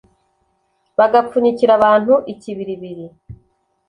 [0.97, 3.05] Bagapfunyikira abantu ikibiribiri